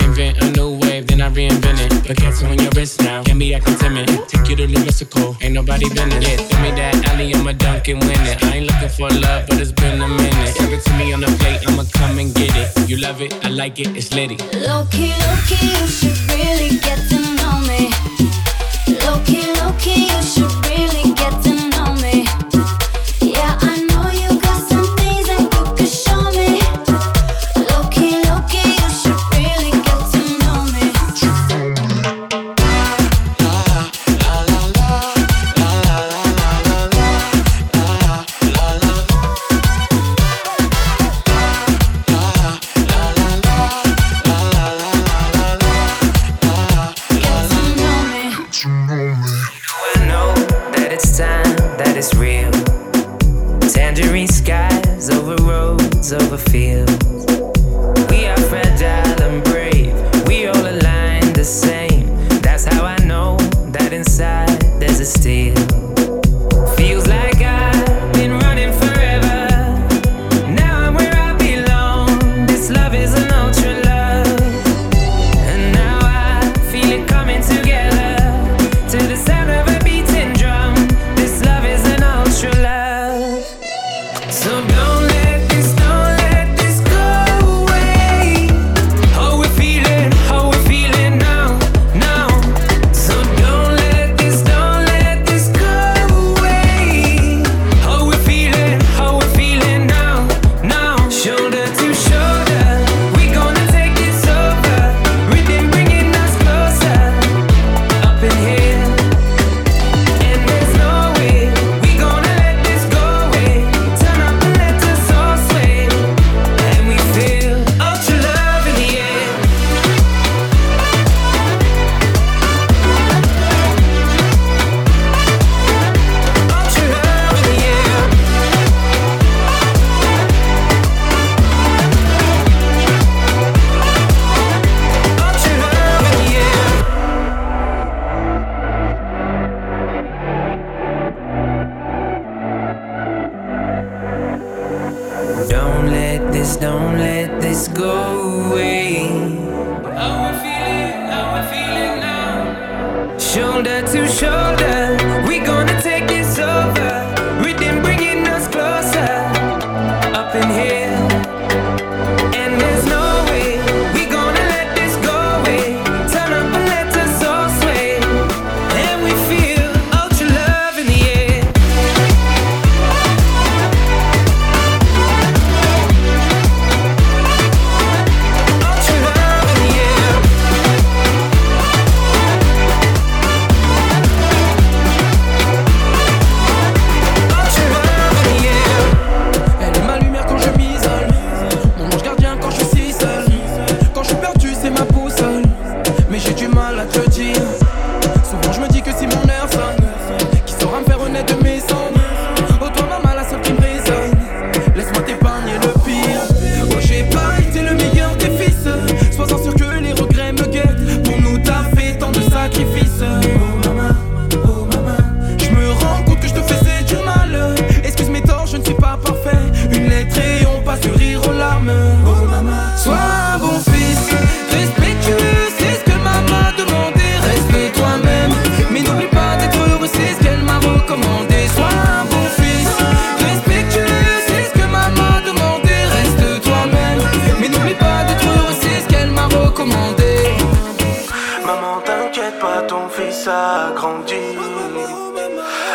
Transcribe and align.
Invent 0.00 0.42
a 0.42 0.50
new 0.52 0.78
wave, 0.78 1.06
then 1.06 1.20
I 1.20 1.30
reinvent 1.30 1.78
it. 1.80 2.06
Put 2.06 2.16
cats 2.16 2.42
on 2.42 2.58
your 2.58 2.70
wrist 2.74 3.00
now, 3.02 3.22
can 3.22 3.38
be 3.38 3.54
acting 3.54 3.76
timid. 3.76 4.08
Take 4.28 4.48
you 4.48 4.56
to 4.56 4.66
the 4.66 4.78
mystical, 4.84 5.36
ain't 5.40 5.54
nobody 5.54 5.88
been 5.94 6.10
it. 6.12 6.22
Yeah, 6.22 6.36
give 6.36 6.60
me 6.60 6.70
that 6.80 7.08
alley, 7.08 7.34
I'ma 7.34 7.52
dunk 7.52 7.88
and 7.88 8.00
win 8.02 8.20
it. 8.26 8.42
I 8.42 8.56
ain't 8.56 8.66
looking 8.66 8.88
for 8.88 9.08
love, 9.10 9.46
but 9.48 9.60
it's 9.60 9.72
been 9.72 10.00
a 10.00 10.08
minute. 10.08 10.54
Give 10.58 10.72
it 10.72 10.82
to 10.84 10.92
me 10.96 11.12
on 11.12 11.20
the 11.20 11.30
plate, 11.38 11.60
I'ma 11.68 11.84
come 11.92 12.18
and 12.18 12.34
get 12.34 12.54
it. 12.56 12.88
You 12.88 12.96
love 12.98 13.20
it, 13.20 13.32
I 13.44 13.48
like 13.48 13.78
it, 13.78 13.96
it's 13.96 14.12
litty. 14.12 14.36
Low 14.66 14.86
key, 14.90 15.12
low 15.22 15.36
key, 15.46 15.70
you 15.70 15.86
should 15.86 16.18
really 16.30 16.78
get 16.78 16.98
to 17.10 17.17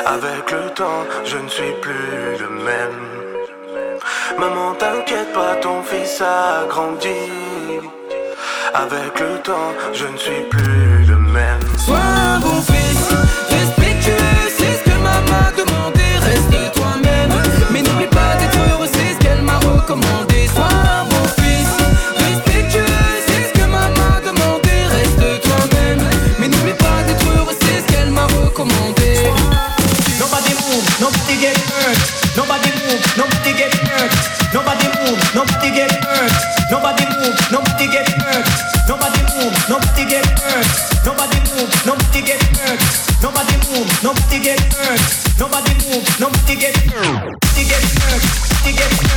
Avec 0.06 0.52
le 0.52 0.70
temps, 0.74 1.06
je 1.26 1.38
ne 1.38 1.48
suis 1.48 1.74
plus 1.82 2.38
le 2.40 2.50
même. 2.64 3.00
Maman, 4.38 4.74
t'inquiète 4.76 5.32
pas, 5.34 5.56
ton 5.62 5.82
fils 5.84 6.22
a 6.22 6.66
grandi. 6.68 7.30
Avec 8.74 9.20
le 9.20 9.38
temps, 9.40 9.72
je 9.94 10.06
ne 10.06 10.18
suis 10.18 10.44
plus 10.50 11.06
le 11.08 11.18
même. 11.18 11.60
Sois 11.78 11.98
un 11.98 12.40
bon 12.40 12.62
fils, 12.62 13.10
respectueux, 13.50 14.50
c'est 14.58 14.74
ce 14.80 14.84
que 14.84 14.98
maman 14.98 15.46
demandait. 15.58 16.18
Reste 16.22 16.74
toi-même, 16.74 17.32
mais 17.72 17.82
n'oublie 17.82 18.08
pas 18.08 18.36
d'être 18.40 18.58
heureux, 18.72 18.88
c'est 18.92 19.14
ce 19.14 19.20
qu'elle 19.20 19.42
m'a 19.42 19.58
recommandé. 19.60 20.33
nobody 35.64 35.76
get 35.80 36.04
hurt. 36.04 36.32
Nobody 36.72 37.06
move, 37.16 37.40
nobody 37.52 37.88
get 37.88 38.10
hurt. 38.20 38.46
Nobody 38.88 39.22
move, 39.32 39.56
nobody 39.70 40.06
get 40.10 40.26
hurt. 40.42 40.68
Nobody 41.06 41.40
move, 41.56 41.72
nobody 41.86 42.22
get 42.22 42.44
hurt. 42.60 42.80
Nobody 43.24 43.56
move, 43.72 43.88
nobody 44.04 44.40
get 44.44 44.60
hurt. 44.76 45.00
Nobody 45.40 45.74
move, 45.88 46.04
nobody 46.20 46.56
get 46.56 46.76
hurt. 46.92 47.16
Nobody 47.16 47.64
get 47.64 47.84
hurt. 48.04 49.13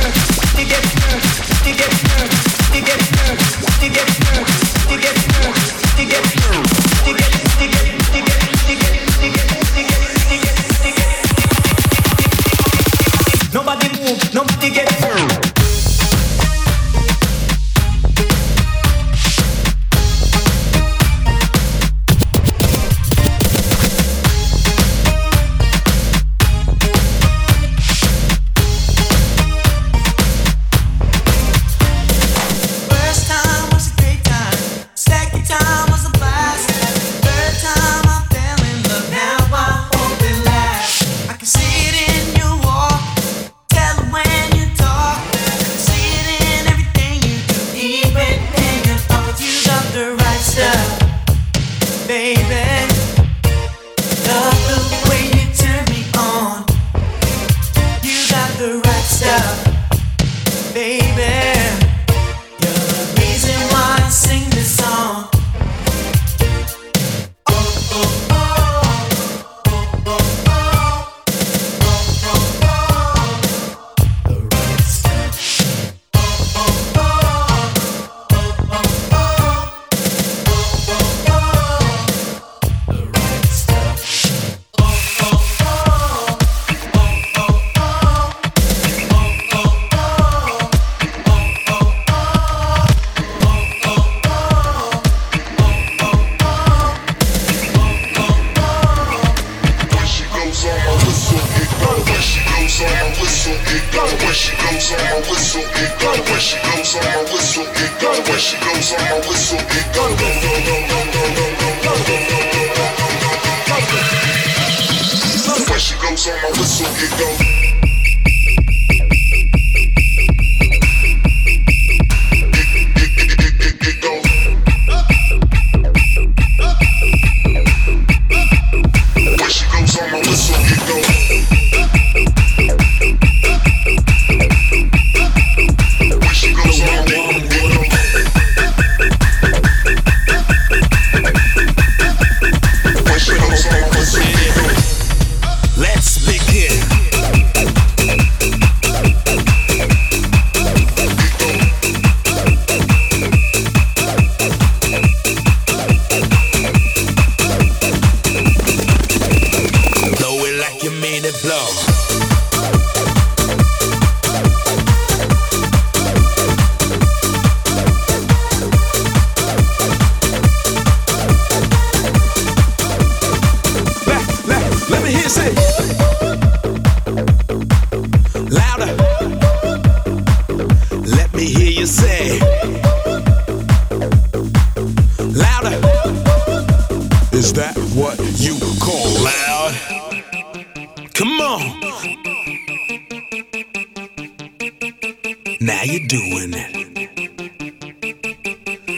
Now 195.59 195.81
you're 195.83 196.07
doing 196.07 196.53
it. 196.53 196.71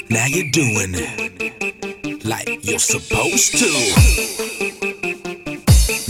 Now 0.10 0.26
you're 0.26 0.52
doing 0.52 0.94
it 0.94 2.26
like 2.26 2.66
you're 2.66 2.80
supposed 2.80 3.58
to. 3.60 3.70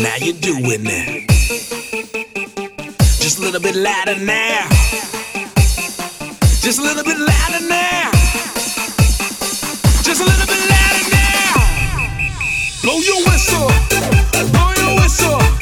Now 0.02 0.16
you're 0.20 0.34
doing 0.42 0.88
it. 0.88 1.30
Just 3.20 3.38
a 3.38 3.42
little 3.42 3.62
bit 3.62 3.76
louder 3.76 4.16
now. 4.26 4.68
Just 6.62 6.80
a 6.80 6.82
little 6.82 7.04
bit 7.04 7.20
louder 7.20 7.68
now. 7.68 8.10
Just 10.02 10.22
a 10.22 10.26
little 10.26 10.48
bit 10.48 10.70
louder 10.74 11.10
now. 11.12 11.54
Blow 12.82 12.98
your 12.98 13.22
whistle. 13.30 13.70
Blow 14.52 14.74
your 14.78 14.96
whistle. 15.00 15.59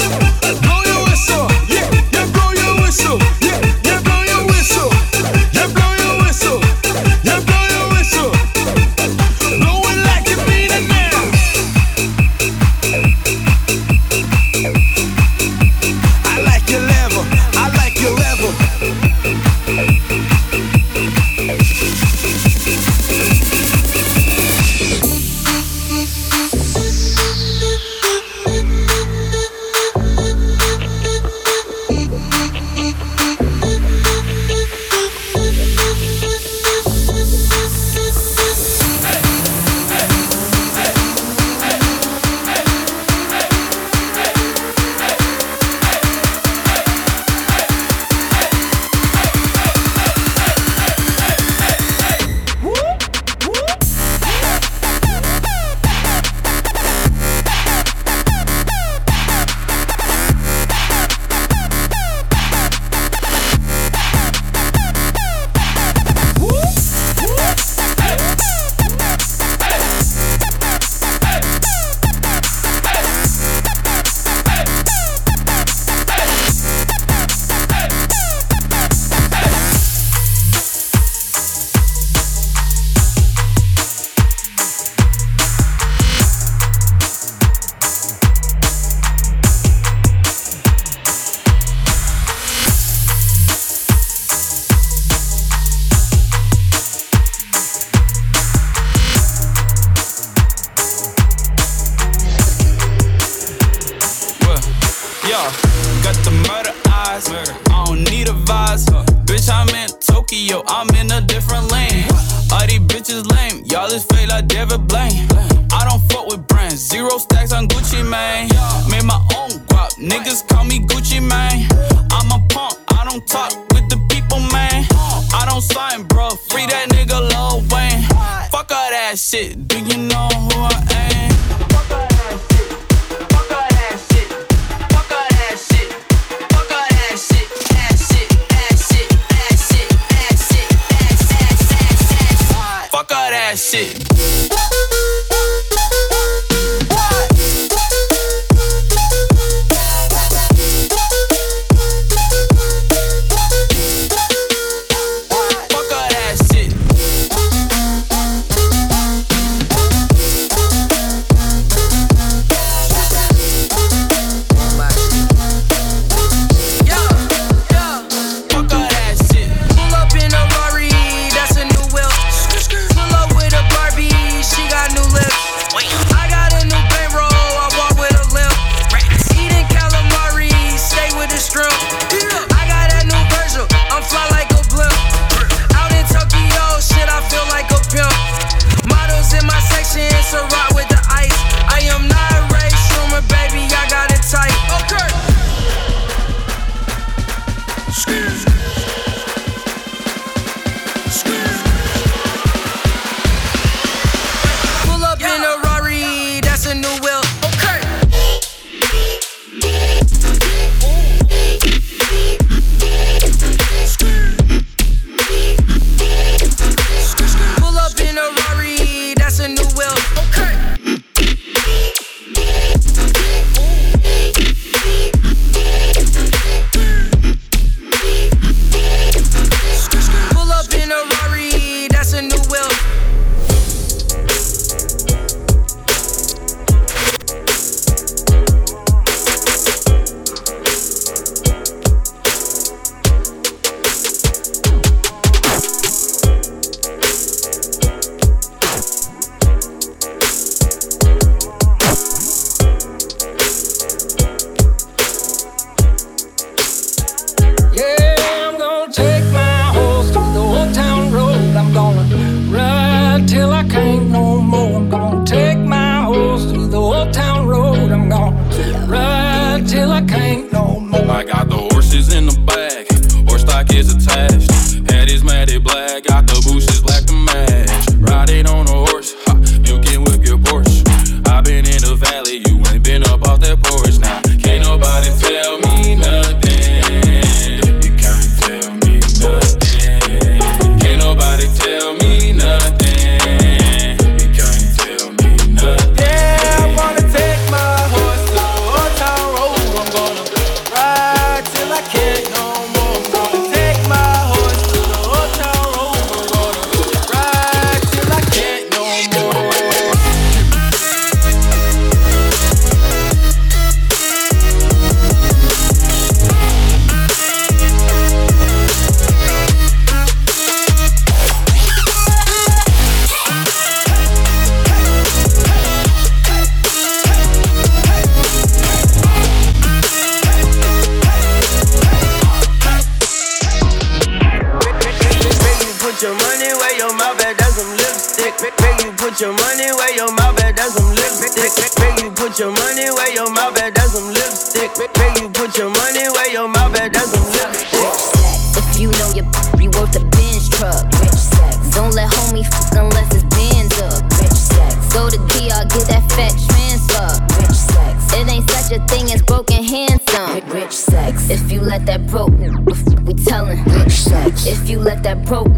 put 342.38 342.46
your 342.46 342.54
money 342.54 342.92
where 342.92 343.14
your 343.16 343.32
mouth 343.32 343.58
at, 343.58 343.74
that's 343.74 343.94
some 343.94 344.14
lipstick. 344.14 344.70
Make 344.78 345.18
you 345.22 345.30
put 345.30 345.58
your 345.58 345.72
money 345.72 346.06
where 346.14 346.32
your 346.32 346.48
mouth 346.48 346.76
at, 346.78 346.94
that's 346.94 347.10
some 347.10 347.26
lipstick. 347.34 348.62
If 348.62 348.80
you 348.80 348.92
know 348.92 349.10
your 349.18 349.26
you 349.58 349.72
worth 349.74 349.96
a 349.96 350.06
Benz 350.06 350.48
truck. 350.50 350.86
Rich 351.02 351.18
sex. 351.18 351.58
Don't 351.74 351.96
let 351.96 352.12
homie 352.12 352.46
fuck 352.46 352.78
unless 352.78 353.10
it's 353.16 353.26
bins 353.34 353.74
up. 353.82 354.04
Rich 354.22 354.38
sex. 354.38 354.94
Go 354.94 355.10
to 355.10 355.18
DR, 355.34 355.66
get 355.66 355.90
that 355.90 356.06
fat 356.14 356.38
transfer. 356.46 357.10
Rich 357.42 357.58
sex. 357.58 358.14
It 358.14 358.30
ain't 358.30 358.48
such 358.52 358.72
a 358.78 358.86
thing 358.86 359.12
as 359.12 359.24
broken 359.24 359.64
handsome. 359.64 360.48
Rich 360.52 360.74
sex. 360.74 361.32
If 361.32 361.52
you 361.52 361.62
let 361.62 361.88
that 361.88 362.06
broke, 362.06 362.38
we 362.38 363.16
tellin'. 363.16 363.64
Rich 363.64 363.94
sex. 363.94 364.46
If 364.46 364.70
you 364.70 364.78
let 364.78 365.02
that 365.02 365.26
broke, 365.26 365.50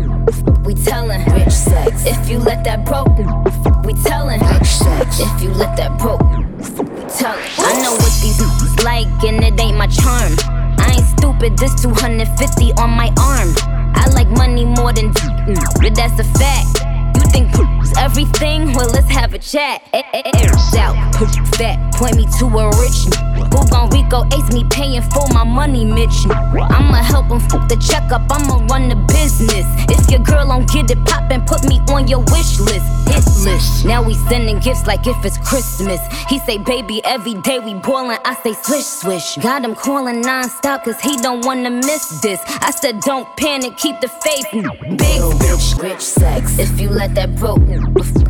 we 0.64 0.76
tellin'. 0.76 1.26
Rich 1.34 1.52
sex. 1.52 2.06
If 2.06 2.30
you 2.30 2.40
let 2.40 2.64
that 2.64 2.86
broke, 2.86 3.18
we 3.84 3.94
tellin'. 4.08 4.40
Rich 4.40 4.68
sex. 4.68 5.20
If 5.20 5.44
you 5.44 5.50
let 5.50 5.76
that 5.76 6.00
broke. 6.00 6.29
and 9.42 9.54
it 9.54 9.62
ain't 9.62 9.78
my 9.78 9.88
charm. 9.88 10.34
I 10.78 10.96
ain't 10.98 11.18
stupid, 11.18 11.58
this 11.58 11.74
250 11.82 12.74
on 12.74 12.90
my 12.90 13.08
arm. 13.20 13.54
I 13.96 14.10
like 14.14 14.28
money 14.30 14.66
more 14.66 14.92
than, 14.92 15.14
mm, 15.14 15.56
but 15.82 15.96
that's 15.96 16.20
a 16.20 16.24
fact. 16.38 16.68
You 17.16 17.24
think 17.32 17.52
everything? 18.00 18.74
Well, 18.74 18.90
let's 18.90 19.10
have 19.10 19.34
a 19.34 19.40
chat. 19.40 19.84
Air 19.94 20.52
out, 20.80 21.14
push 21.14 21.36
fat, 21.58 21.94
point 21.94 22.16
me 22.16 22.26
to 22.40 22.46
a 22.46 22.66
rich. 22.80 23.00
Who 23.52 23.68
gon' 23.70 23.90
Rico 23.90 24.26
ace 24.34 24.54
me 24.54 24.64
paying 24.70 25.02
for 25.02 25.28
my 25.34 25.44
money, 25.44 25.86
Mitch? 25.86 26.26
I'ma 26.30 27.04
help 27.04 27.28
him 27.28 27.40
fuck 27.40 27.68
the 27.68 27.78
checkup, 27.78 28.24
I'ma 28.30 28.66
run 28.68 28.90
the 28.90 28.96
business. 29.08 29.66
If 29.90 30.10
your 30.10 30.20
girl 30.20 30.48
don't 30.48 30.70
get 30.70 30.90
it 30.90 31.04
poppin', 31.06 31.42
put 31.46 31.68
me 31.68 31.80
on 31.90 32.08
your 32.08 32.20
wish 32.20 32.60
list. 32.60 32.86
Hit 33.08 33.26
list. 33.44 33.86
Now 33.86 34.02
we 34.04 34.14
sending 34.30 34.60
gifts 34.60 34.86
like 34.88 35.06
if 35.08 35.18
it's 35.26 35.38
Christmas. 35.38 36.00
He 36.30 36.40
say, 36.40 36.58
baby, 36.58 37.02
every 37.06 37.36
day 37.42 37.60
we 37.60 37.74
boilin'. 37.74 38.20
I 38.24 38.36
say, 38.44 38.54
swish, 38.54 38.86
swish. 38.86 39.36
Got 39.38 39.66
him 39.66 39.76
calling 39.76 40.22
non-stop 40.22 40.86
cause 40.86 41.00
he 41.02 41.18
don't 41.18 41.46
wanna 41.46 41.72
miss 41.72 42.22
this. 42.22 42.40
I 42.46 42.72
said, 42.72 43.00
don't 43.02 43.28
panic, 43.38 43.78
keep 43.78 44.00
the 44.00 44.08
faith. 44.08 44.48
Big 44.52 45.22
bitch, 45.42 45.82
rich 45.82 46.02
sex. 46.02 46.60
If 46.60 46.80
you 46.80 46.90
let 46.90 47.16
that 47.16 47.36
broke, 47.36 47.62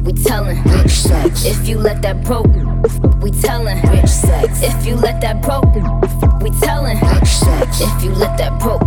we 0.04 0.14
tellin'. 0.14 0.62
Rich 0.64 0.92
sex. 0.92 1.46
If 1.46 1.68
you 1.68 1.78
let 1.78 2.02
that 2.02 2.24
broke, 2.24 2.48
we 3.22 3.32
tellin'. 3.32 3.82
Rich 3.90 4.08
sex. 4.08 4.62
If 4.62 4.86
you 4.86 4.96
let 4.96 5.22
that 5.22 5.42
broke, 5.42 5.74
we 6.42 6.50
tellin'. 6.60 7.00
Rich 7.00 7.28
sex. 7.28 7.82
If 7.82 8.04
you 8.04 8.12
let 8.12 8.38
that 8.38 8.60
broke, 8.60 8.84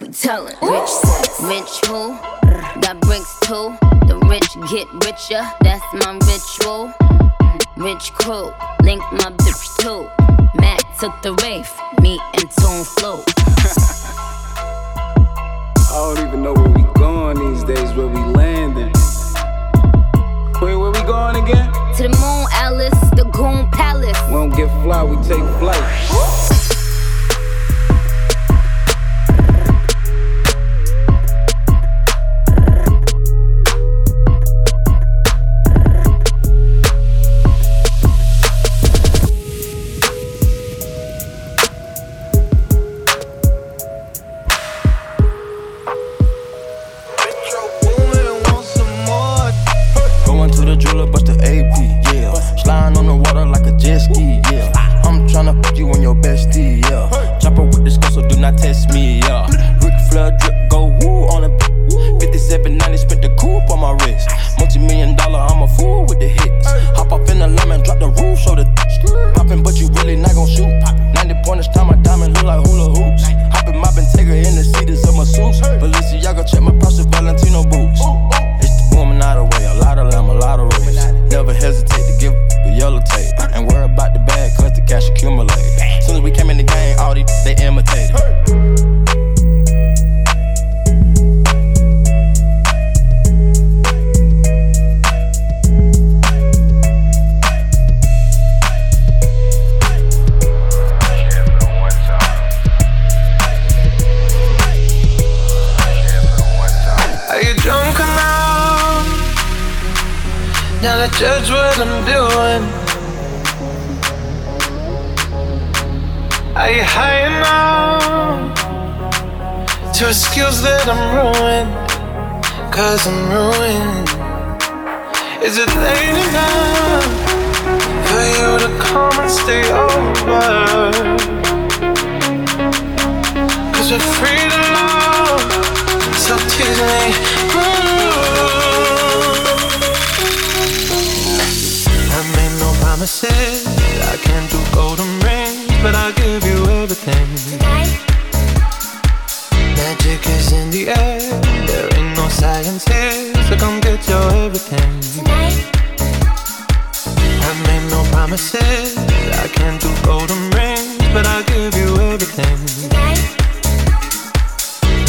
we 0.00 0.08
tellin'. 0.08 0.56
Rich 0.62 0.88
sex. 0.88 1.40
Rich 1.42 1.86
who? 1.86 2.16
Got 2.80 3.00
bricks 3.00 3.38
too. 3.42 3.76
The 4.06 4.18
rich 4.28 4.50
get 4.70 4.88
richer. 5.06 5.42
That's 5.60 5.84
my 5.94 6.18
ritual. 6.26 6.92
Rich 7.76 8.12
crew, 8.12 8.52
link 8.82 9.02
my 9.12 9.32
bitch 9.32 9.78
too. 9.80 10.08
Matt 10.60 10.82
took 11.00 11.20
the 11.22 11.32
Wraith, 11.42 11.74
me 12.00 12.20
and 12.34 12.50
Tune 12.50 12.84
flew. 12.84 13.24
I 15.90 16.14
don't 16.14 16.26
even 16.26 16.42
know 16.42 16.52
where 16.52 16.68
we 16.68 16.82
going 16.94 17.38
these 17.38 17.64
days, 17.64 17.92
where 17.94 18.06
we 18.06 18.20
landing. 18.34 18.92
Queen, 21.02 21.14
where 21.14 21.32
we 21.32 21.42
going 21.42 21.44
again? 21.44 21.72
To 21.96 22.02
the 22.02 22.08
moon, 22.08 22.46
Alice, 22.52 23.10
the 23.10 23.24
Goon 23.24 23.68
Palace. 23.70 24.18
We 24.26 24.32
don't 24.34 24.50
get 24.50 24.68
fly, 24.82 25.02
we 25.02 25.16
take 25.16 25.44
flight. 25.58 26.61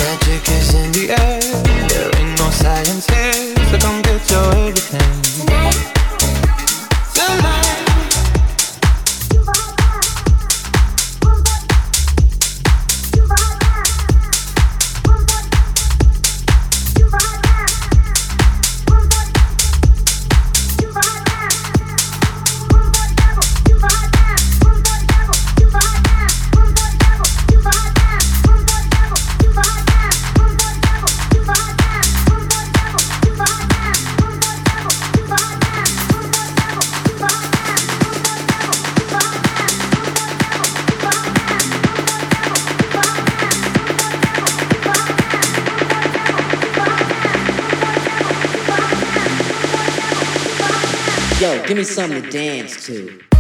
Magic 0.04 0.50
is 0.50 0.74
in 0.74 0.92
the 0.92 1.12
air, 1.12 1.40
there 1.88 2.12
ain't 2.20 2.38
no 2.38 2.50
science 2.50 3.08
here, 3.08 3.56
so 3.70 3.78
come 3.80 4.02
get 4.02 4.30
your 4.30 4.52
everything. 4.68 5.73
Dance 52.32 52.86
to. 52.86 53.33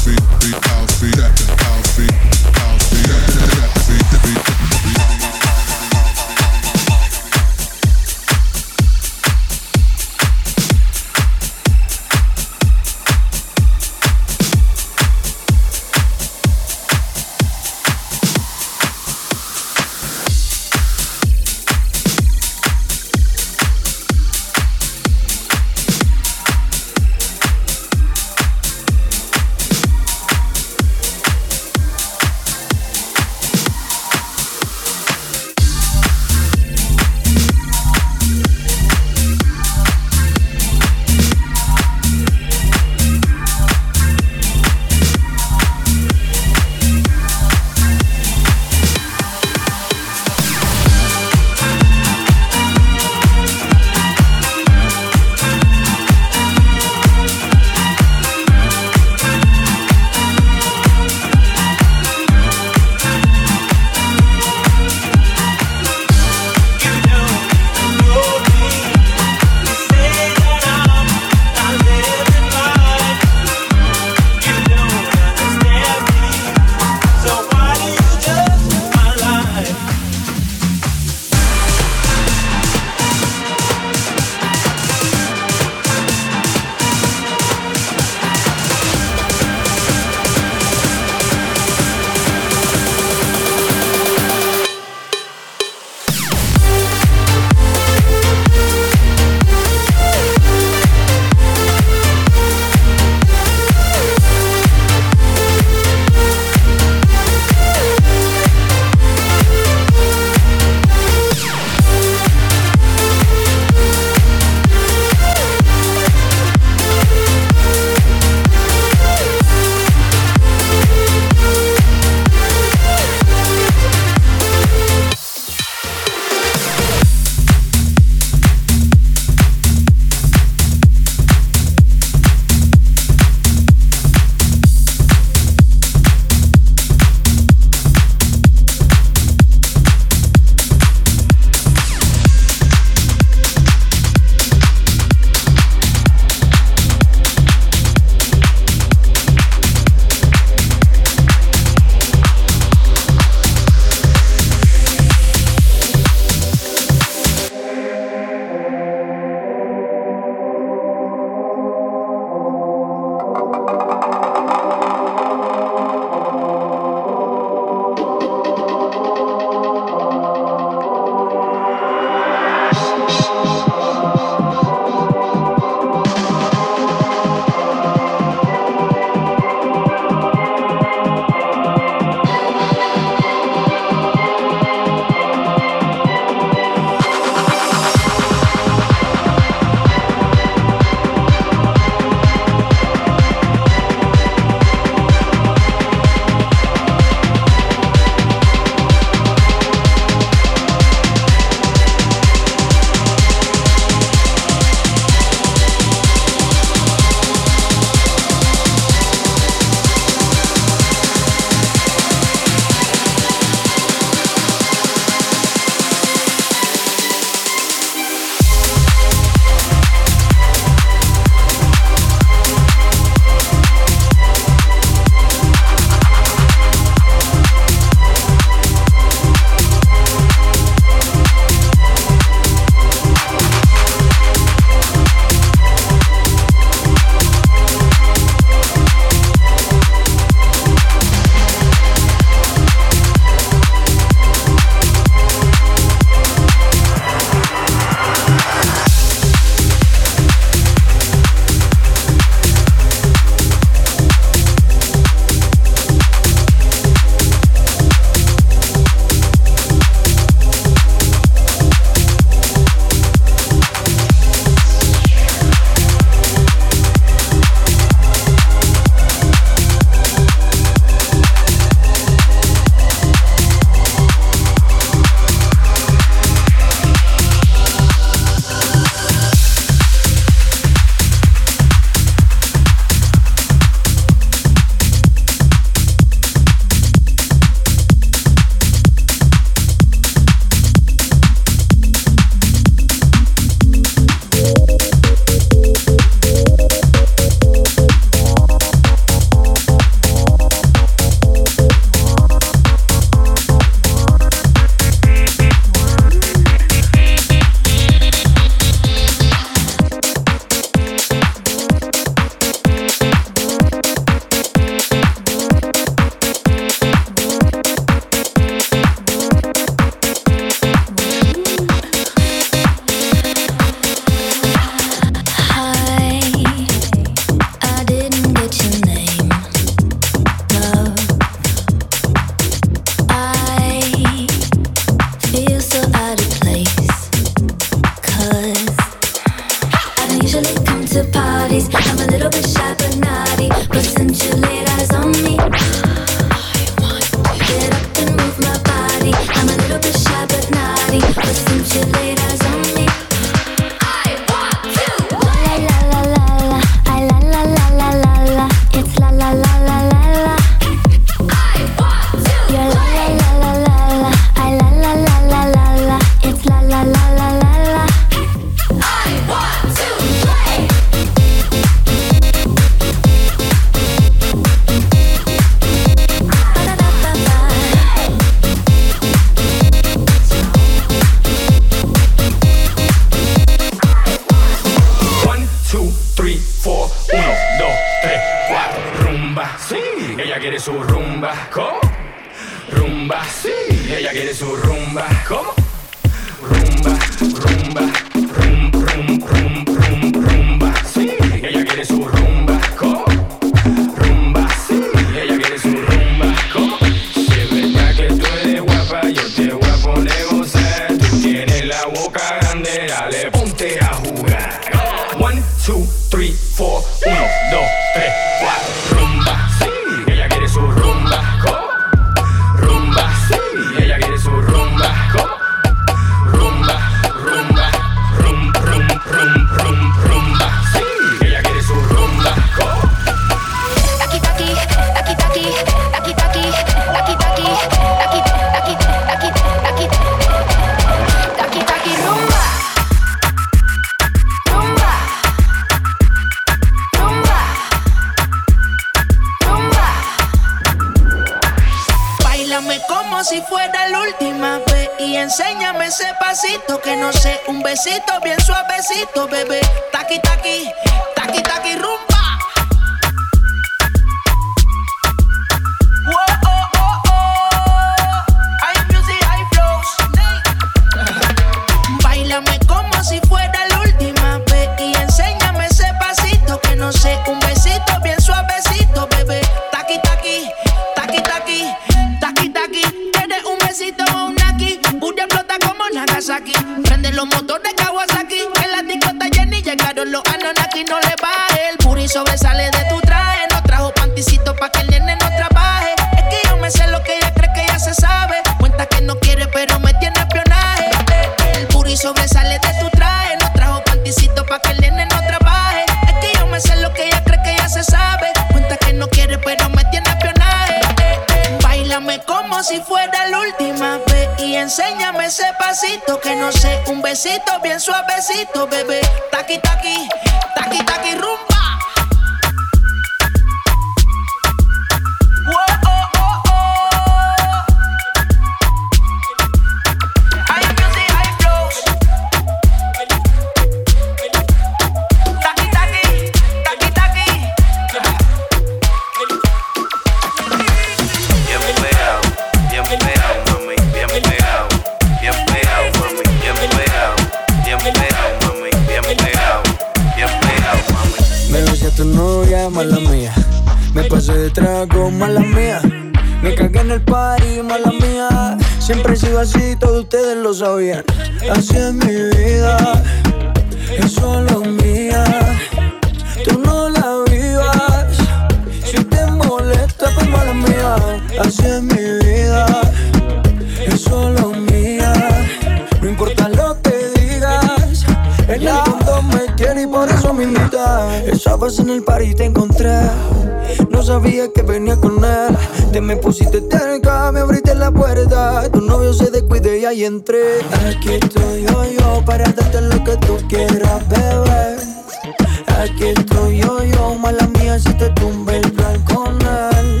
Aquí 595.82 596.04
estoy 596.04 596.58
yo, 596.58 596.84
yo, 596.84 597.14
mala 597.16 597.44
mía, 597.58 597.76
si 597.76 597.92
te 597.94 598.08
tumba 598.10 598.54
el 598.54 598.70
balconal. 598.70 600.00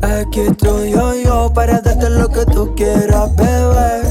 Aquí 0.00 0.40
estoy 0.40 0.92
yo, 0.92 1.14
yo, 1.14 1.52
para 1.52 1.78
darte 1.82 2.08
lo 2.08 2.26
que 2.30 2.46
tú 2.46 2.74
quieras, 2.74 3.28
beber. 3.36 4.06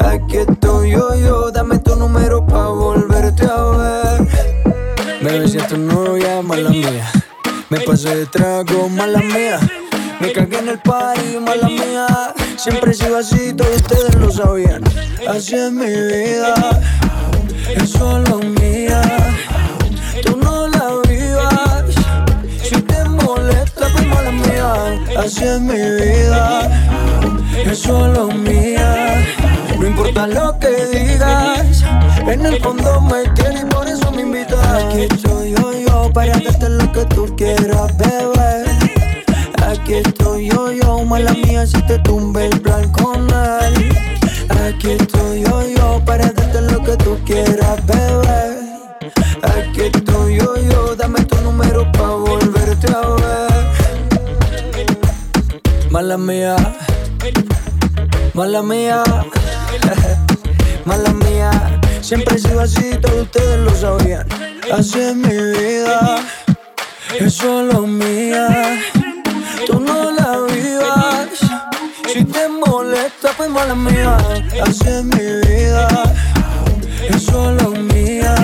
Aquí 0.00 0.38
estoy 0.38 0.90
yo, 0.90 1.14
yo, 1.14 1.52
dame 1.52 1.78
tu 1.78 1.94
número 1.94 2.44
pa' 2.44 2.66
volverte 2.66 3.46
a 3.46 3.62
ver. 3.66 4.28
Me 5.22 5.46
si 5.46 5.58
tu 5.58 5.76
novia, 5.78 6.42
mala 6.42 6.70
mía. 6.70 7.08
Me 7.70 7.78
pasé 7.82 8.16
de 8.16 8.26
trago, 8.26 8.88
mala 8.88 9.20
mía. 9.20 9.60
Me 10.18 10.32
cagué 10.32 10.58
en 10.58 10.70
el 10.70 10.80
party, 10.80 11.38
mala 11.38 11.68
mía. 11.68 12.34
Siempre 12.56 12.90
he 12.90 12.94
sido 12.94 13.18
así, 13.18 13.52
todos 13.52 13.76
ustedes 13.76 14.16
lo 14.16 14.32
sabían. 14.32 14.82
Así 15.28 15.54
es 15.54 15.70
mi 15.70 15.86
vida, 15.86 16.54
es 17.76 17.90
solo 17.90 18.40
mía. 18.40 19.02
Así 25.18 25.44
es 25.44 25.60
mi 25.60 25.74
vida, 25.74 26.68
es 27.64 27.78
solo 27.78 28.28
mía. 28.28 29.24
No 29.78 29.86
importa 29.86 30.26
lo 30.26 30.58
que 30.58 30.86
digas, 30.86 31.84
en 32.26 32.44
el 32.44 32.60
fondo 32.62 33.00
me 33.00 33.24
tienes 33.30 33.62
y 33.62 33.66
por 33.66 33.88
eso 33.88 34.12
me 34.12 34.22
invitas. 34.22 34.64
Aquí 34.66 35.02
estoy 35.02 35.52
yo, 35.52 35.72
yo, 35.72 36.12
para 36.12 36.38
darte 36.38 36.68
lo 36.68 36.92
que 36.92 37.04
tú 37.06 37.34
quieras, 37.36 37.96
bebé. 37.96 38.64
Aquí 39.66 39.94
estoy 39.94 40.48
yo, 40.50 40.70
yo, 40.72 41.04
mala 41.04 41.32
mía, 41.32 41.66
si 41.66 41.80
te 41.82 41.98
tumbe 42.00 42.46
el 42.46 42.60
blanco 42.60 43.18
mal. 43.18 43.74
Aquí 44.68 44.90
estoy 44.90 45.42
yo, 45.42 45.62
yo, 45.66 46.02
para 46.04 46.30
darte 46.30 46.60
lo 46.60 46.82
que 46.82 46.96
tú 46.98 47.18
quieras, 47.24 47.84
bebé. 47.86 48.25
Mala 56.16 56.32
mía, 56.32 56.56
mala 58.32 58.62
mía, 58.62 59.02
mala 60.86 61.12
mía. 61.12 61.50
Siempre 62.00 62.36
he 62.36 62.38
sido 62.38 62.60
así, 62.62 62.92
todos 63.02 63.24
ustedes 63.24 63.58
lo 63.58 63.74
sabían. 63.74 64.26
Así 64.72 64.98
es 64.98 65.14
mi 65.14 65.28
vida, 65.28 66.16
es 67.20 67.34
solo 67.34 67.86
mía. 67.86 68.80
Tú 69.66 69.78
no 69.78 70.10
la 70.10 70.38
vivas, 70.50 71.28
si 72.10 72.24
te 72.24 72.48
molesta, 72.48 73.32
pues 73.36 73.50
mala 73.50 73.74
mía. 73.74 74.16
Así 74.66 74.88
es 74.88 75.04
mi 75.04 75.22
vida, 75.46 76.14
es 77.10 77.24
solo 77.24 77.72
mía. 77.72 78.34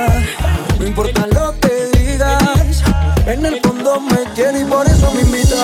No 0.78 0.86
importa 0.86 1.26
lo 1.28 1.58
que 1.58 1.98
digas, 1.98 2.82
en 3.26 3.46
el 3.46 3.62
fondo 3.62 3.98
me 3.98 4.24
quiere 4.34 4.60
y 4.60 4.64
por 4.66 4.86
eso 4.86 5.10
me 5.14 5.22
invita. 5.22 5.56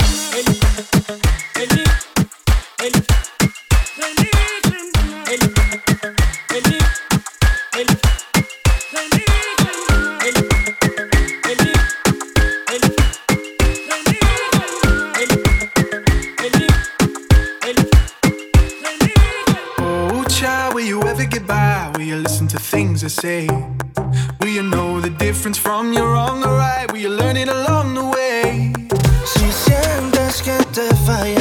to 23.08 23.20
say. 23.20 23.46
Will 24.40 24.48
you 24.48 24.62
know 24.62 25.00
the 25.00 25.10
difference 25.10 25.58
from 25.58 25.92
your 25.92 26.12
wrong 26.12 26.42
or 26.44 26.54
right? 26.56 26.90
Will 26.92 26.98
you 26.98 27.10
learn 27.10 27.36
it 27.36 27.48
along 27.48 27.94
the 27.94 28.04
way? 28.04 28.72
Si 29.24 29.50
sientes 29.50 30.42
que 30.42 30.58
te 30.74 30.94
falla. 31.06 31.37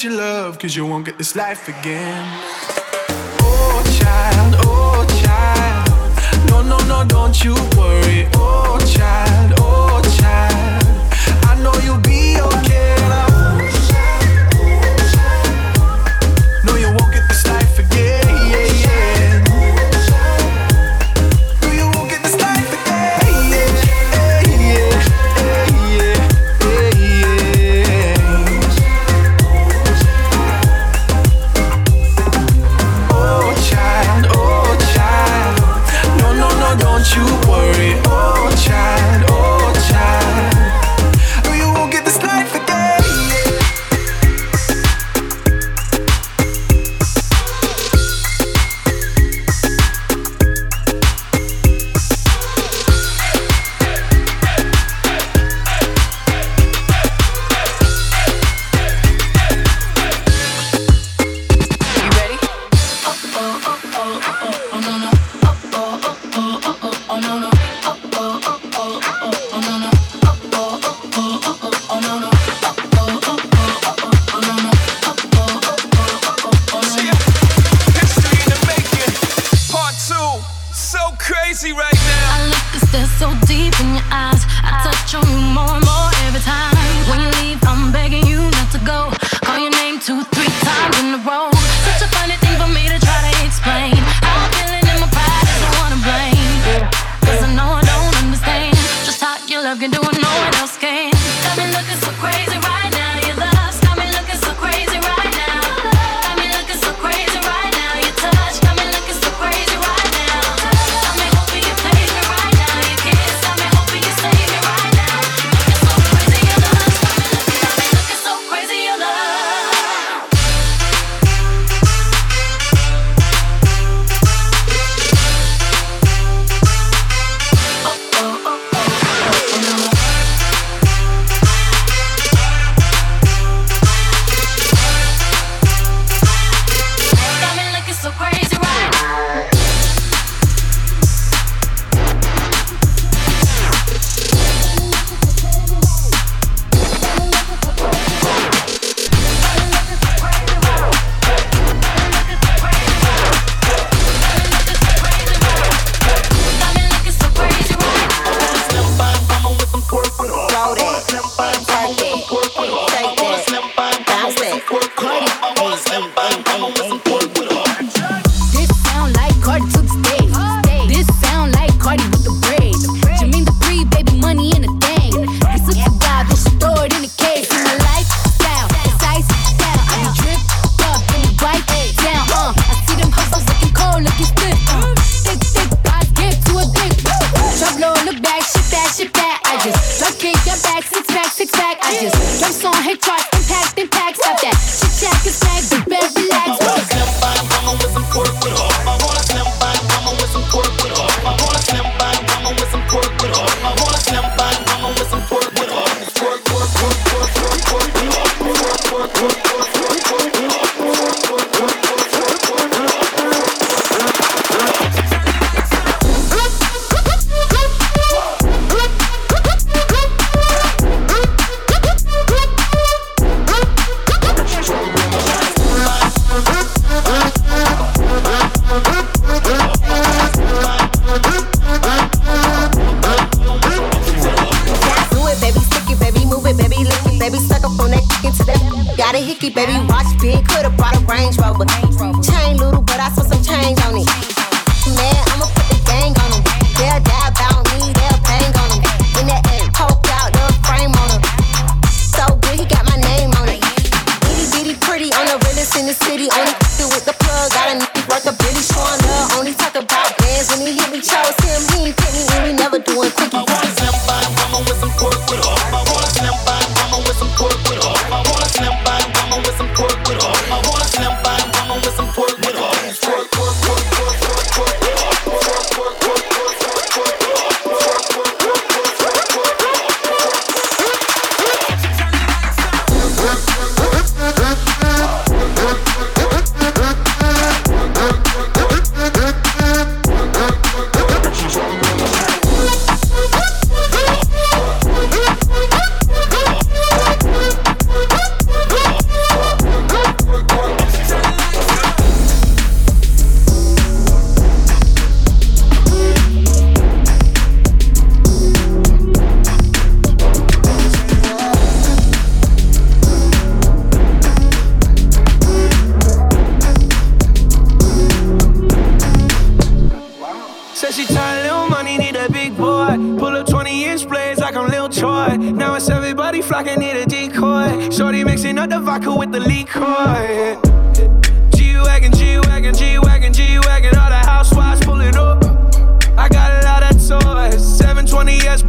what 0.00 0.10
you 0.10 0.16
love, 0.16 0.58
cause 0.58 0.74
you 0.74 0.86
won't 0.86 1.04
get 1.04 1.18
this 1.18 1.36
life 1.36 1.68
again. 1.68 2.24
Oh, 3.42 3.82
child, 4.00 4.54
oh, 4.60 5.04
child. 5.22 6.48
No, 6.48 6.62
no, 6.62 6.78
no, 6.86 7.06
don't 7.06 7.44
you 7.44 7.54
worry. 7.76 8.26
Oh, 8.34 8.78
child. 8.86 9.59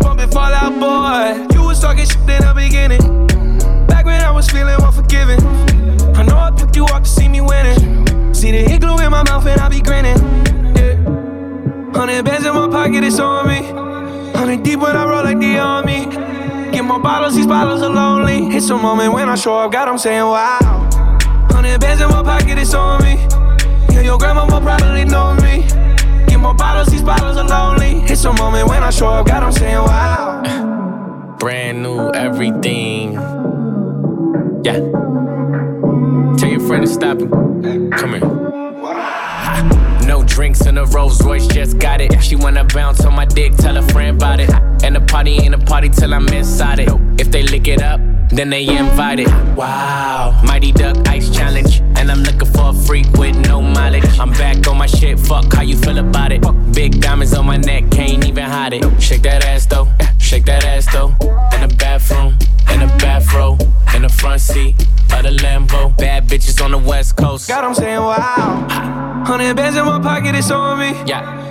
720S 0.02 0.04
pumping 0.04 0.30
Fall 0.30 0.54
Out 0.54 0.80
Boy. 0.80 1.56
You 1.56 1.64
was 1.66 1.80
talking 1.80 2.06
shit 2.06 2.18
in 2.18 2.42
the 2.42 2.54
beginning. 2.56 3.28
Back 3.88 4.06
when 4.06 4.22
I 4.22 4.32
was 4.32 4.50
feeling 4.50 4.76
unforgiving. 4.82 5.40
I 6.16 6.24
know 6.24 6.38
I 6.38 6.52
picked 6.52 6.76
you 6.76 6.86
up 6.86 7.04
to 7.04 7.10
see 7.10 7.28
me 7.28 7.42
winning. 7.42 8.34
See 8.34 8.52
the 8.52 8.72
igloo 8.72 8.98
in 9.00 9.12
my 9.12 9.24
mouth 9.24 9.46
and 9.46 9.60
I 9.60 9.70
be 9.70 9.82
grinning. 9.82 10.18
Yeah. 10.76 10.96
Hundred 11.94 12.26
bands 12.26 12.46
in 12.46 12.54
my 12.54 12.68
pocket, 12.68 13.04
it's 13.04 13.20
on 13.20 13.48
me. 13.48 13.62
Hundred 14.38 14.64
deep 14.64 14.80
when 14.80 14.96
I 14.96 15.06
roll 15.06 15.24
like 15.24 15.40
the 15.40 15.58
army. 15.58 16.06
Get 16.72 16.84
more 16.84 17.00
bottles, 17.00 17.36
these 17.36 17.48
bottles 17.48 17.82
are 17.82 17.90
lonely. 17.90 18.56
It's 18.56 18.70
a 18.70 18.78
moment 18.78 19.14
when 19.14 19.30
I 19.30 19.36
show 19.36 19.58
up, 19.58 19.72
God, 19.72 19.88
I'm 19.88 19.98
saying 19.98 20.24
wow. 20.24 20.90
Hundred 21.52 21.80
bands 21.82 22.02
in 22.02 22.10
my 22.10 22.24
pocket, 22.24 22.58
it's 22.58 22.74
on 22.74 23.04
me. 23.04 23.16
Yeah, 23.94 24.02
your 24.02 24.18
grandma 24.18 24.46
will 24.46 24.62
probably 24.62 25.06
know 25.06 25.34
me. 25.36 25.81
More 26.42 26.56
bottles, 26.56 26.88
these 26.88 27.04
bottles 27.04 27.38
are 27.38 27.48
lonely. 27.48 28.02
It's 28.12 28.26
a 28.26 28.34
moment 28.34 28.68
when 28.68 28.82
I 28.82 28.90
show 28.90 29.08
up, 29.08 29.28
God, 29.28 29.44
I'm 29.44 29.52
saying 29.52 29.76
wow. 29.76 31.36
Brand 31.40 31.84
new 31.84 32.12
everything. 32.12 33.14
Yeah. 34.64 34.80
Tell 36.38 36.50
your 36.50 36.60
friend 36.62 36.86
to 36.86 36.88
stop 36.88 37.20
him. 37.20 37.92
Come 37.92 38.14
here. 38.14 38.26
No 40.08 40.24
drinks 40.26 40.66
in 40.66 40.78
a 40.78 40.86
Rolls 40.86 41.24
Royce, 41.24 41.48
just 41.48 41.78
got 41.78 42.02
it. 42.02 42.22
She 42.24 42.36
wanna 42.36 42.64
bounce 42.64 43.06
on 43.06 43.16
my 43.16 43.26
dick, 43.26 43.56
tell 43.58 43.78
a 43.78 43.84
friend 43.84 44.18
about 44.18 44.40
it. 44.40 44.50
And 44.84 44.96
the 44.96 45.02
party 45.02 45.34
ain't 45.34 45.54
a 45.54 45.60
party 45.60 45.90
till 45.90 46.14
I'm 46.14 46.28
inside 46.30 46.80
it. 46.80 46.90
If 47.20 47.32
they 47.32 47.44
lick 47.44 47.68
it 47.68 47.82
up, 47.82 48.02
then 48.32 48.50
they 48.50 48.68
invited. 48.68 49.28
Wow. 49.56 50.42
Mighty 50.44 50.72
Duck 50.72 51.08
Ice 51.08 51.30
Challenge. 51.30 51.82
And 51.98 52.10
I'm 52.10 52.24
looking 52.24 52.52
for 52.52 52.70
a 52.70 52.74
freak 52.74 53.08
with 53.14 53.36
no 53.48 53.62
mileage. 53.62 54.06
I'm 54.20 54.32
back 54.32 54.68
on 54.68 54.78
my 54.78 54.88
shit, 54.88 55.20
fuck 55.20 55.54
how 55.54 55.62
you 55.62 55.78
feel 55.78 55.98
about 56.00 56.32
it. 56.32 56.42
Big 56.74 57.00
diamonds 57.00 57.34
on 57.34 57.46
my 57.46 57.58
neck, 57.58 57.92
can't 57.92 58.26
even 58.26 58.44
hide 58.46 58.74
it. 58.74 59.02
Shake 59.02 59.22
that 59.24 59.46
ass 59.46 59.66
though, 59.68 59.88
shake 60.18 60.46
that 60.46 60.66
ass 60.66 60.92
though. 60.92 61.10
In 61.54 61.68
the 61.68 61.76
bathroom, 61.78 62.38
in 62.74 62.80
the 62.80 62.88
bathrobe, 62.98 63.62
in 63.96 64.02
the 64.02 64.10
front 64.10 64.42
seat 64.42 64.80
of 65.14 65.24
the 65.24 65.38
Lambo. 65.44 65.96
Bad 65.98 66.28
bitches 66.28 66.64
on 66.64 66.72
the 66.72 66.78
west 66.78 67.18
coast. 67.18 67.48
God, 67.48 67.64
I'm 67.64 67.76
saying 67.76 68.00
wow. 68.00 69.24
Hundred 69.28 69.56
bands 69.56 69.78
in 69.78 69.86
my 69.86 70.00
pocket, 70.00 70.34
it's 70.34 70.50
on 70.50 70.80
me. 70.80 70.90
Yeah. 71.06 71.51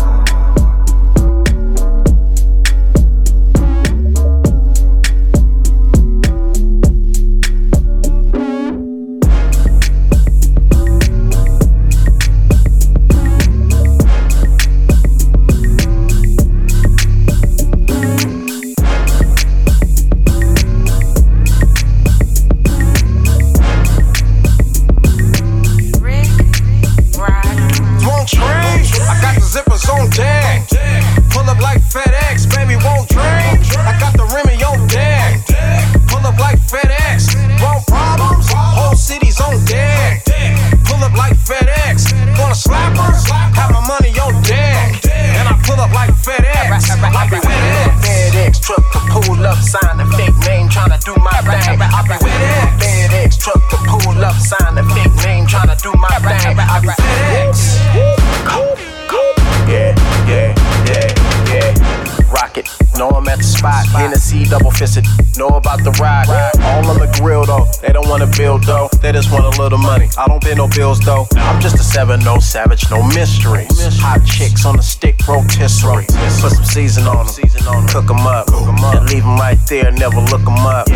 Build 69.11 69.25
though. 69.25 69.50
A 69.51 69.61
little 69.61 69.77
money. 69.77 70.07
I 70.17 70.27
don't 70.27 70.41
pay 70.41 70.55
no 70.55 70.67
bills 70.67 70.99
though. 70.99 71.27
I'm 71.35 71.61
just 71.61 71.75
a 71.75 71.83
7 71.83 72.19
no 72.21 72.39
savage, 72.39 72.89
no 72.89 73.03
mysteries. 73.03 73.99
Hot 73.99 74.23
chicks 74.25 74.65
on 74.65 74.77
the 74.77 74.83
stick, 74.83 75.15
rotisserie. 75.27 76.05
Put 76.39 76.53
some 76.53 76.63
season 76.63 77.05
on 77.05 77.25
them, 77.25 77.87
cook 77.87 78.07
them 78.07 78.25
up, 78.25 78.47
and 78.49 79.09
leave 79.09 79.23
them 79.23 79.37
right 79.37 79.59
there, 79.67 79.91
never 79.91 80.19
look 80.19 80.43
them 80.43 80.65
up. 80.65 80.89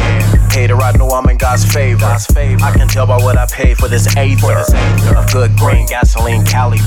Hater, 0.51 0.77
I 0.77 0.91
know 0.93 1.09
I'm 1.09 1.29
in 1.29 1.37
God's 1.37 1.65
favor. 1.65 2.05
I 2.05 2.71
can 2.71 2.87
tell 2.87 3.05
by 3.07 3.17
what 3.17 3.37
I 3.37 3.45
pay 3.45 3.73
for 3.73 3.87
this 3.87 4.15
eighth 4.15 4.43
of 4.43 5.31
good 5.31 5.55
green 5.57 5.85
gasoline, 5.87 6.45
Cali. 6.45 6.79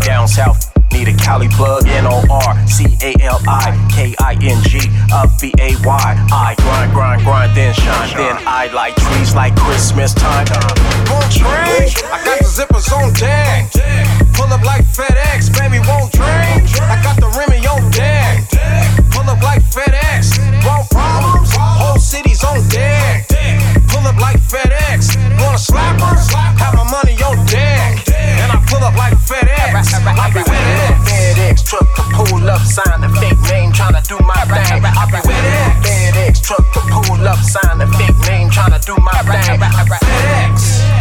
Down 0.00 0.26
south. 0.28 0.70
Need 0.92 1.06
a 1.06 1.14
Cali 1.14 1.48
plug, 1.48 1.86
N 1.86 2.04
O 2.06 2.24
R 2.28 2.66
C 2.66 2.84
A 3.02 3.14
L 3.22 3.40
I 3.46 3.88
K 3.92 4.14
I 4.18 4.32
N 4.42 4.60
G, 4.64 4.80
up 5.12 5.30
B 5.40 5.52
A 5.60 5.76
Y. 5.86 6.26
I 6.32 6.54
grind, 6.58 6.92
grind, 6.92 7.22
grind, 7.22 7.56
then 7.56 7.72
shine. 7.74 8.16
Then 8.16 8.36
I 8.44 8.66
like 8.74 8.96
trees 8.96 9.34
like 9.34 9.54
Christmas 9.54 10.12
time. 10.14 10.46
Drink. 11.30 12.04
I 12.10 12.24
got 12.24 12.38
the 12.38 12.44
zippers 12.44 12.92
on 12.92 13.12
deck. 13.14 13.70
Pull 14.34 14.52
up 14.52 14.64
like 14.64 14.84
FedEx, 14.84 15.56
baby, 15.56 15.78
won't. 15.86 16.14
I 16.20 17.00
got 17.02 17.16
the 17.16 17.30
on 17.66 17.90
deck. 17.90 18.48
Pull 19.10 19.28
up 19.30 19.42
like 19.42 19.62
FedEx, 19.62 20.38
problems. 20.90 21.50
Whole 21.54 21.98
city's 21.98 22.42
on 22.44 22.66
deck. 22.68 23.28
Pull 23.88 24.06
up 24.06 24.16
like 24.20 24.40
FedEx. 24.40 25.16
Wanna 25.40 25.58
slap 25.58 26.00
her? 26.00 26.16
Have 26.58 26.74
my 26.74 26.84
money 26.90 27.16
on 27.22 27.46
deck. 27.46 27.79
Pull 28.70 28.84
up 28.84 28.94
like 28.94 29.14
FedEx. 29.14 29.94
I 29.94 30.30
be 30.30 30.38
with 30.46 30.54
it. 30.54 30.94
FedEx 31.02 31.64
truck 31.66 31.88
to 31.96 32.02
pull 32.14 32.48
up, 32.48 32.62
sign 32.62 33.00
the 33.00 33.08
fake 33.18 33.40
name, 33.50 33.72
tryna 33.72 34.06
do 34.06 34.16
my 34.24 34.38
thing. 34.46 34.84
I 34.84 35.06
be 35.10 35.18
with 35.26 35.34
it. 35.34 35.74
FedEx 35.82 36.40
truck 36.40 36.64
to 36.74 36.80
pull 36.88 37.26
up, 37.26 37.38
sign 37.38 37.78
the 37.78 37.86
fake 37.98 38.16
name, 38.30 38.48
tryna 38.48 38.78
do 38.86 38.96
my 39.02 39.10
thing. 39.26 39.58
FedEx. 39.58 40.99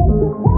Let's 0.00 0.34
go. 0.44 0.49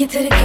You 0.00 0.06
to 0.06 0.22
the 0.22 0.41